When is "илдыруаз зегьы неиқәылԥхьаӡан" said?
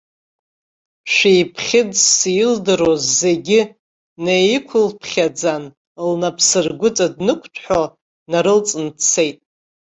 2.43-5.63